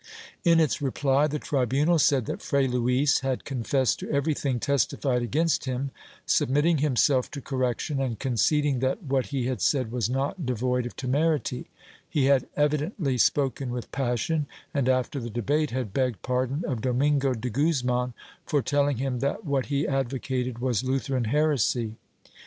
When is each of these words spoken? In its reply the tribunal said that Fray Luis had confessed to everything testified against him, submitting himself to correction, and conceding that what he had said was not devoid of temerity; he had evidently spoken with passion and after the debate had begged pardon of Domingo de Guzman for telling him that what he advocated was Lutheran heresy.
In 0.43 0.59
its 0.59 0.81
reply 0.81 1.27
the 1.27 1.37
tribunal 1.37 1.99
said 1.99 2.25
that 2.25 2.41
Fray 2.41 2.67
Luis 2.67 3.19
had 3.19 3.45
confessed 3.45 3.99
to 3.99 4.09
everything 4.09 4.59
testified 4.59 5.21
against 5.21 5.65
him, 5.65 5.91
submitting 6.25 6.79
himself 6.79 7.29
to 7.29 7.39
correction, 7.39 8.01
and 8.01 8.17
conceding 8.17 8.79
that 8.79 9.03
what 9.03 9.27
he 9.27 9.45
had 9.45 9.61
said 9.61 9.91
was 9.91 10.09
not 10.09 10.43
devoid 10.43 10.87
of 10.87 10.95
temerity; 10.95 11.67
he 12.09 12.25
had 12.25 12.47
evidently 12.57 13.19
spoken 13.19 13.69
with 13.69 13.91
passion 13.91 14.47
and 14.73 14.89
after 14.89 15.19
the 15.19 15.29
debate 15.29 15.69
had 15.69 15.93
begged 15.93 16.23
pardon 16.23 16.63
of 16.65 16.81
Domingo 16.81 17.35
de 17.35 17.51
Guzman 17.51 18.15
for 18.43 18.63
telling 18.63 18.97
him 18.97 19.19
that 19.19 19.45
what 19.45 19.67
he 19.67 19.87
advocated 19.87 20.57
was 20.57 20.83
Lutheran 20.83 21.25
heresy. 21.25 21.93